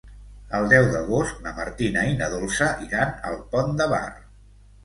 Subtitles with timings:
[0.59, 4.05] El deu d'agost na Martina i na Dolça iran al Pont de Bar.